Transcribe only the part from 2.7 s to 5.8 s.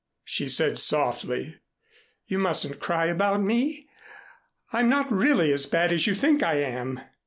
cry about me. I'm not really as